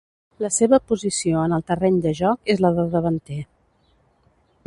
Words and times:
La 0.43 0.49
seva 0.53 0.79
posició 0.91 1.43
en 1.49 1.53
el 1.57 1.65
terreny 1.67 2.01
de 2.07 2.15
joc 2.21 2.51
és 2.55 2.65
la 2.67 2.73
de 2.79 2.87
davanter. 2.95 3.41